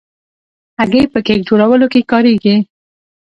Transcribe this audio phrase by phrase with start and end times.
[0.79, 2.55] هګۍ په کیک جوړولو کې کارېږي.